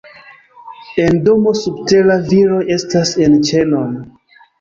En 1.01 1.19
domo 1.27 1.53
subtera, 1.59 2.15
viroj 2.31 2.61
estas 2.77 3.13
en 3.27 3.37
ĉenon. 3.51 3.93